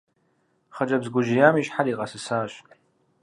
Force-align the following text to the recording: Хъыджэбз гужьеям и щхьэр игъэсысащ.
Хъыджэбз 0.75 1.07
гужьеям 1.13 1.55
и 1.57 1.63
щхьэр 1.67 1.87
игъэсысащ. 1.91 2.53